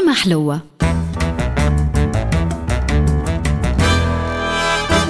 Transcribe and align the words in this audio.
كليمة 0.00 0.14
حلوة. 0.14 0.62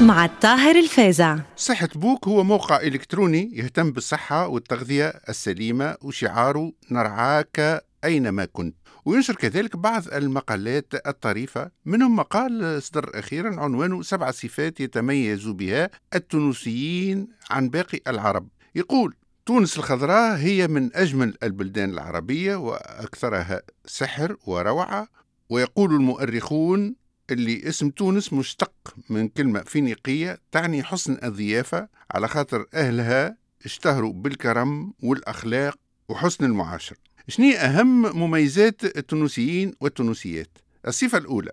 مع 0.01 0.25
الطاهر 0.25 0.77
الفازع 0.77 1.39
صحة 1.57 1.89
بوك 1.95 2.29
هو 2.29 2.45
موقع 2.45 2.81
إلكتروني 2.81 3.51
يهتم 3.55 3.91
بالصحة 3.93 4.49
والتغذية 4.49 5.13
السليمة 5.29 5.97
وشعاره 6.03 6.73
نرعاك 6.91 7.85
أينما 8.05 8.45
كنت. 8.45 8.77
وينشر 9.05 9.35
كذلك 9.35 9.77
بعض 9.77 10.03
المقالات 10.09 10.95
الطريفة 11.07 11.71
منهم 11.85 12.17
مقال 12.17 12.83
صدر 12.83 13.11
أخيرا 13.15 13.61
عنوانه 13.61 14.03
سبع 14.03 14.31
صفات 14.31 14.81
يتميز 14.81 15.49
بها 15.49 15.91
التونسيين 16.15 17.29
عن 17.51 17.69
باقي 17.69 18.01
العرب. 18.09 18.49
يقول 18.75 19.15
تونس 19.51 19.79
الخضراء 19.79 20.37
هي 20.37 20.69
من 20.69 20.97
أجمل 20.97 21.35
البلدان 21.43 21.91
العربية 21.91 22.57
وأكثرها 22.57 23.63
سحر 23.87 24.37
وروعة 24.47 25.09
ويقول 25.49 25.95
المؤرخون 25.95 26.95
اللي 27.31 27.69
اسم 27.69 27.91
تونس 27.91 28.33
مشتق 28.33 28.95
من 29.09 29.29
كلمة 29.29 29.61
فينيقية 29.61 30.39
تعني 30.53 30.83
حسن 30.83 31.19
الضيافة 31.25 31.89
على 32.11 32.29
خاطر 32.29 32.67
أهلها 32.75 33.37
اشتهروا 33.65 34.13
بالكرم 34.13 34.93
والأخلاق 35.03 35.79
وحسن 36.09 36.45
المعاشرة. 36.45 36.99
شنو 37.29 37.53
أهم 37.53 38.19
مميزات 38.19 38.85
التونسيين 38.85 39.75
والتونسيات؟ 39.81 40.59
الصفة 40.87 41.19
الأولى 41.19 41.53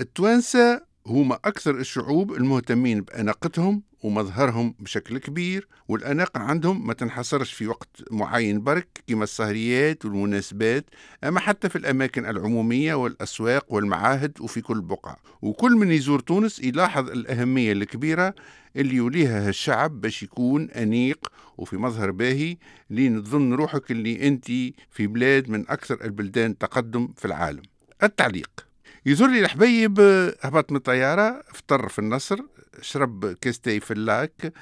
التوانسة 0.00 0.87
هما 1.08 1.34
أكثر 1.44 1.74
الشعوب 1.78 2.32
المهتمين 2.32 3.00
بأناقتهم 3.00 3.82
ومظهرهم 4.02 4.74
بشكل 4.78 5.18
كبير 5.18 5.68
والأناقة 5.88 6.40
عندهم 6.40 6.86
ما 6.86 6.92
تنحصرش 6.92 7.52
في 7.52 7.66
وقت 7.66 7.88
معين 8.10 8.62
برك 8.64 8.88
كما 9.06 9.24
السهريات 9.24 10.04
والمناسبات 10.04 10.84
أما 11.24 11.40
حتى 11.40 11.68
في 11.68 11.76
الأماكن 11.76 12.26
العمومية 12.26 12.94
والأسواق 12.94 13.72
والمعاهد 13.72 14.40
وفي 14.40 14.60
كل 14.60 14.80
بقعة. 14.80 15.16
وكل 15.42 15.72
من 15.72 15.90
يزور 15.92 16.20
تونس 16.20 16.60
يلاحظ 16.60 17.10
الأهمية 17.10 17.72
الكبيرة 17.72 18.34
اللي 18.76 18.94
يوليها 18.94 19.48
الشعب 19.48 20.00
باش 20.00 20.22
يكون 20.22 20.70
أنيق 20.70 21.32
وفي 21.58 21.76
مظهر 21.76 22.10
باهي 22.10 22.56
لين 22.90 23.22
تظن 23.22 23.52
روحك 23.52 23.90
اللي 23.90 24.28
أنت 24.28 24.46
في 24.90 25.06
بلاد 25.06 25.50
من 25.50 25.70
أكثر 25.70 26.04
البلدان 26.04 26.58
تقدم 26.58 27.08
في 27.16 27.24
العالم. 27.24 27.62
التعليق. 28.02 28.67
يزور 29.06 29.28
لي 29.28 29.40
الحبيب 29.40 30.00
هبط 30.40 30.70
من 30.70 30.76
الطيارة 30.76 31.44
فطر 31.54 31.88
في 31.88 31.98
النصر 31.98 32.38
شرب 32.80 33.32
كاس 33.32 33.60
تاي 33.60 33.80
في 33.80 33.90
اللاك 33.90 34.52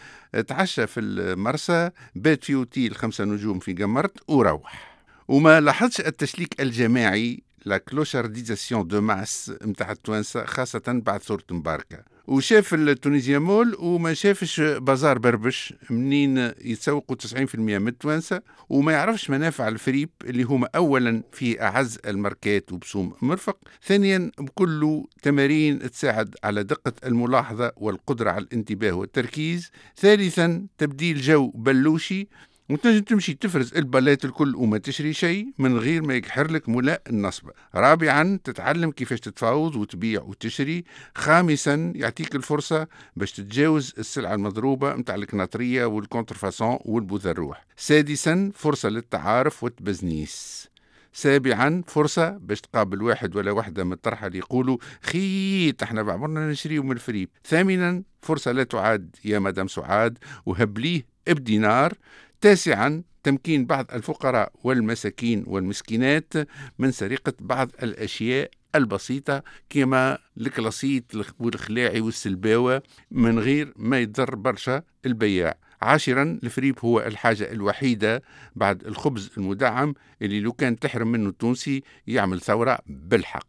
تعشى 0.48 0.86
في 0.86 1.00
المرسى 1.00 1.90
بات 2.14 2.44
في 2.44 2.54
أوتيل 2.54 2.96
خمسة 2.96 3.24
نجوم 3.24 3.58
في 3.58 3.72
قمرت 3.72 4.30
وروح. 4.30 4.96
وما 5.28 5.60
لاحظش 5.60 6.00
التشليك 6.00 6.60
الجماعي 6.60 7.42
la 7.64 7.78
clochardisation 7.78 8.88
de 8.88 9.00
masse 9.00 9.52
نتاع 9.62 9.92
التوانسة 9.92 10.44
خاصة 10.44 10.82
بعد 10.86 11.22
ثوره 11.22 11.44
مباركة. 11.50 12.15
وشاف 12.26 12.74
التونيزيا 12.74 13.38
مول 13.38 13.76
وما 13.78 14.14
شافش 14.14 14.60
بازار 14.60 15.18
بربش 15.18 15.74
منين 15.90 16.38
يتسوقوا 16.60 17.16
90% 17.16 17.54
من 17.58 17.88
التوانسة 17.88 18.42
وما 18.68 18.92
يعرفش 18.92 19.30
منافع 19.30 19.68
الفريب 19.68 20.10
اللي 20.24 20.42
هما 20.42 20.68
اولا 20.76 21.22
في 21.32 21.62
أعز 21.62 21.98
الماركات 22.06 22.72
وبسوم 22.72 23.12
مرفق 23.22 23.58
ثانيا 23.86 24.30
بكل 24.38 25.04
تمارين 25.22 25.90
تساعد 25.90 26.34
على 26.44 26.62
دقة 26.62 26.92
الملاحظة 27.04 27.72
والقدرة 27.76 28.30
على 28.30 28.44
الانتباه 28.44 28.92
والتركيز 28.92 29.70
ثالثا 29.96 30.66
تبديل 30.78 31.20
جو 31.20 31.50
بلاشي. 31.54 32.28
وتنجم 32.70 33.00
تمشي 33.02 33.34
تفرز 33.34 33.74
البالات 33.74 34.24
الكل 34.24 34.56
وما 34.56 34.78
تشري 34.78 35.12
شيء 35.12 35.46
من 35.58 35.78
غير 35.78 36.02
ما 36.02 36.14
يكحر 36.14 36.50
لك 36.50 36.68
مولى 36.68 37.02
النصبة 37.10 37.52
رابعا 37.74 38.38
تتعلم 38.44 38.90
كيفاش 38.90 39.20
تتفاوض 39.20 39.76
وتبيع 39.76 40.22
وتشري. 40.22 40.84
خامسا 41.14 41.92
يعطيك 41.96 42.34
الفرصة 42.34 42.88
باش 43.16 43.32
تتجاوز 43.32 43.94
السلعة 43.98 44.34
المضروبة 44.34 44.94
متاع 44.94 45.14
الكناطرية 45.14 45.84
وال 45.84 45.99
contrefaçon 45.99 46.78
والبوذروح 46.84 47.66
سادسا 47.76 48.52
فرصة 48.54 48.88
للتعارف 48.88 49.64
والتبزنيس 49.64 50.68
سابعا 51.12 51.82
فرصة 51.86 52.30
باش 52.30 52.60
تقابل 52.60 53.02
واحد 53.02 53.36
ولا 53.36 53.50
واحدة 53.50 53.84
من 53.84 53.92
الطرحة 53.92 54.26
اللي 54.26 54.38
يقولوا 54.38 54.78
خيت 55.02 55.82
إحنا 55.82 56.02
بعمرنا 56.02 56.50
نشريو 56.50 56.82
من 56.82 56.92
الفريب 56.92 57.28
ثامنا 57.44 58.02
فرصة 58.22 58.52
لا 58.52 58.62
تعاد 58.62 59.16
يا 59.24 59.38
مدام 59.38 59.68
سعاد 59.68 60.18
وهبليه 60.46 61.06
بدينار 61.26 61.92
تاسعا 62.40 63.02
تمكين 63.22 63.66
بعض 63.66 63.86
الفقراء 63.92 64.52
والمساكين 64.64 65.44
والمسكينات 65.46 66.32
من 66.78 66.90
سرقة 66.90 67.32
بعض 67.40 67.70
الأشياء 67.82 68.50
البسيطة 68.74 69.42
كما 69.70 70.18
الكلاسيت 70.40 71.12
والخلاعي 71.38 72.00
والسلباوة 72.00 72.82
من 73.10 73.38
غير 73.38 73.72
ما 73.76 73.98
يضر 73.98 74.34
برشا 74.34 74.82
البياع. 75.06 75.58
عاشرا 75.82 76.38
الفريب 76.42 76.78
هو 76.84 77.00
الحاجة 77.00 77.52
الوحيدة 77.52 78.22
بعد 78.56 78.86
الخبز 78.86 79.30
المدعم 79.38 79.94
اللي 80.22 80.40
لو 80.40 80.52
كان 80.52 80.78
تحرم 80.78 81.12
منه 81.12 81.28
التونسي 81.28 81.82
يعمل 82.06 82.40
ثورة 82.40 82.78
بالحق. 82.86 83.48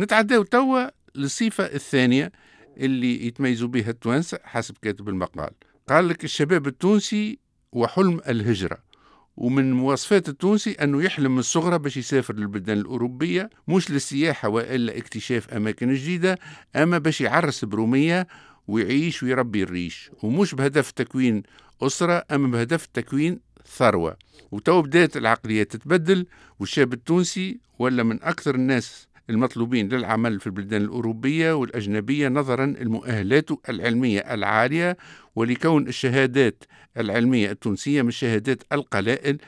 نتعداو 0.00 0.42
توا 0.42 0.88
للصفة 1.14 1.64
الثانية 1.64 2.32
اللي 2.76 3.26
يتميزوا 3.26 3.68
بها 3.68 3.90
التوانسة 3.90 4.38
حسب 4.44 4.74
كاتب 4.82 5.08
المقال. 5.08 5.50
قال 5.88 6.08
لك 6.08 6.24
الشباب 6.24 6.66
التونسي 6.66 7.38
وحلم 7.74 8.20
الهجرة. 8.28 8.78
ومن 9.36 9.72
مواصفات 9.72 10.28
التونسي 10.28 10.72
أنه 10.72 11.02
يحلم 11.02 11.32
من 11.32 11.38
الصغرى 11.38 11.78
باش 11.78 11.96
يسافر 11.96 12.34
للبلدان 12.34 12.78
الأوروبية 12.78 13.50
مش 13.68 13.90
للسياحة 13.90 14.48
وإلا 14.48 14.98
اكتشاف 14.98 15.54
أماكن 15.54 15.94
جديدة 15.94 16.38
أما 16.76 16.98
باش 16.98 17.20
يعرس 17.20 17.64
برومية 17.64 18.26
ويعيش 18.68 19.22
ويربي 19.22 19.62
الريش. 19.62 20.10
ومش 20.22 20.54
بهدف 20.54 20.90
تكوين 20.90 21.42
أسرة 21.82 22.24
أما 22.32 22.48
بهدف 22.48 22.86
تكوين 22.86 23.40
ثروة. 23.76 24.16
وتو 24.52 24.82
بدات 24.82 25.16
العقلية 25.16 25.62
تتبدل 25.62 26.26
والشاب 26.60 26.92
التونسي 26.92 27.60
ولا 27.78 28.02
من 28.02 28.22
أكثر 28.22 28.54
الناس 28.54 29.08
المطلوبين 29.30 29.88
للعمل 29.88 30.40
في 30.40 30.46
البلدان 30.46 30.82
الأوروبية 30.82 31.52
والأجنبية 31.52 32.28
نظرا 32.28 32.64
المؤهلات 32.64 33.50
العلمية 33.68 34.20
العالية 34.20 34.96
ولكون 35.36 35.88
الشهادات 35.88 36.64
العلمية 36.96 37.50
التونسية 37.50 38.02
من 38.02 38.08
الشهادات 38.08 38.62
القلائل 38.72 39.38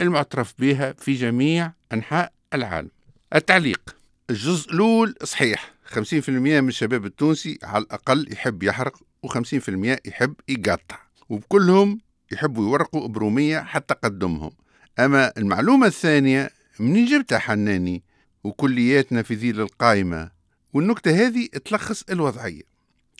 المعترف 0.00 0.54
بها 0.58 0.92
في 0.92 1.12
جميع 1.12 1.72
أنحاء 1.92 2.32
العالم. 2.54 2.90
التعليق. 3.34 3.96
الجزء 4.30 4.72
الأول 4.72 5.14
صحيح. 5.24 5.74
50% 5.84 6.60
من 6.60 6.68
الشباب 6.68 7.06
التونسي 7.06 7.58
على 7.62 7.84
الأقل 7.84 8.32
يحب 8.32 8.62
يحرق 8.62 8.96
و50% 9.26 9.98
يحب 10.06 10.34
يقطع. 10.48 10.98
وبكلهم 11.28 12.00
يحبوا 12.32 12.64
يورقوا 12.64 13.08
برومية 13.08 13.58
حتى 13.58 13.94
قدمهم. 13.94 14.50
أما 14.98 15.32
المعلومة 15.38 15.86
الثانية 15.86 16.50
منين 16.80 17.06
جبتها 17.06 17.38
حناني؟ 17.38 18.02
وكلياتنا 18.44 19.22
في 19.22 19.34
ذيل 19.34 19.60
القايمة. 19.60 20.30
والنكتة 20.72 21.26
هذه 21.26 21.46
تلخص 21.64 22.02
الوضعية. 22.10 22.62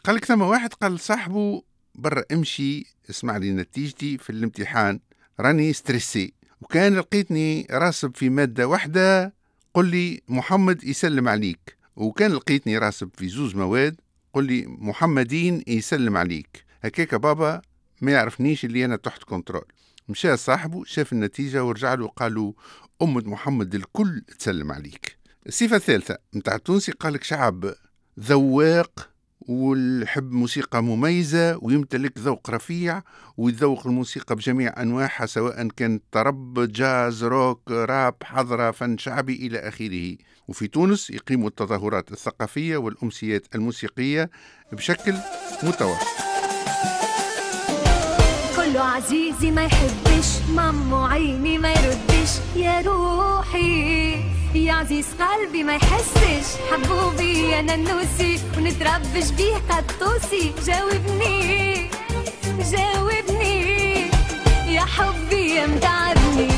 قال 0.04 0.16
لك 0.16 0.24
ثم 0.24 0.42
واحد 0.42 0.74
قال 0.74 1.00
صاحبه 1.00 1.62
برا 1.94 2.24
امشي 2.32 2.86
اسمع 3.10 3.36
لي 3.36 3.52
نتيجتي 3.52 4.18
في 4.18 4.30
الامتحان 4.30 5.00
راني 5.40 5.72
stressé 5.72 6.32
وكان 6.60 6.94
لقيتني 6.94 7.66
راسب 7.70 8.16
في 8.16 8.28
مادة 8.28 8.68
واحدة 8.68 9.34
قل 9.74 9.86
لي 9.86 10.20
محمد 10.28 10.84
يسلم 10.84 11.28
عليك. 11.28 11.76
وكان 11.96 12.30
لقيتني 12.32 12.78
راسب 12.78 13.10
في 13.16 13.28
زوز 13.28 13.54
مواد 13.54 14.00
قل 14.34 14.44
لي 14.44 14.66
محمدين 14.66 15.62
يسلم 15.66 16.16
عليك. 16.16 16.64
هكاك 16.84 17.14
بابا 17.14 17.62
ما 18.00 18.12
يعرفنيش 18.12 18.64
اللي 18.64 18.84
أنا 18.84 18.96
تحت 18.96 19.24
contrôle 19.24 19.64
مشى 20.08 20.36
صاحبه 20.36 20.84
شاف 20.84 21.12
النتيجة 21.12 21.64
ورجع 21.64 21.94
له 21.94 22.08
قال 22.08 22.34
له 22.34 22.54
أمة 23.02 23.22
محمد 23.26 23.74
الكل 23.74 24.22
تسلم 24.38 24.72
عليك. 24.72 25.16
الصفة 25.46 25.76
الثالثة 25.76 26.18
متاع 26.32 26.54
التونسي 26.54 26.92
قالك 26.92 27.24
شعب 27.24 27.74
ذواق 28.20 29.10
والحب 29.40 30.32
موسيقى 30.32 30.82
مميزة 30.82 31.56
ويمتلك 31.62 32.18
ذوق 32.18 32.50
رفيع 32.50 33.02
ويذوق 33.36 33.86
الموسيقى 33.86 34.36
بجميع 34.36 34.82
أنواعها 34.82 35.26
سواء 35.26 35.68
كانت 35.68 36.02
طرب 36.12 36.72
جاز 36.72 37.24
روك 37.24 37.70
راب 37.70 38.14
حضرة 38.22 38.70
فن 38.70 38.98
شعبي 38.98 39.34
إلى 39.34 39.58
آخره. 39.58 40.16
وفي 40.48 40.68
تونس 40.68 41.10
يقيموا 41.10 41.48
التظاهرات 41.48 42.12
الثقافية 42.12 42.76
والأمسيات 42.76 43.54
الموسيقية 43.54 44.30
بشكل 44.72 45.14
متواصل 45.62 46.06
كله 48.80 48.88
عزيزي 48.88 49.50
ما 49.50 49.64
يحبش 49.64 50.26
مامو 50.54 51.04
عيني 51.04 51.58
ما 51.58 51.70
يردش. 51.70 52.30
يا 52.56 52.80
روحي 52.80 54.14
يا 54.54 54.72
عزيز 54.72 55.06
قلبي 55.20 55.62
ما 55.62 55.74
يحسش. 55.74 56.56
حبوبي 56.72 57.48
يا 57.48 57.62
ننوسي 57.62 58.40
ونتربش 58.58 59.30
بيه 59.36 59.56
قطوسي 59.70 60.52
جاوبني 60.66 61.90
جاوبني. 62.72 64.10
يا 64.66 64.80
حبي 64.80 65.54
يا 65.54 65.66
متعبني 65.66 66.48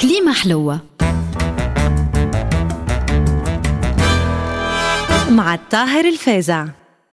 كليمة 0.00 0.32
حلوة. 0.32 0.80
مع 5.30 5.54
الطاهر 5.54 6.04
الفازع. 6.04 6.66